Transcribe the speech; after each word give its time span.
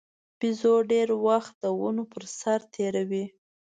بیزو 0.39 0.73
ډېر 0.91 1.07
وخت 1.27 1.53
د 1.63 1.65
ونو 1.79 2.03
پر 2.11 2.23
سر 2.39 2.59
تېروي. 2.73 3.25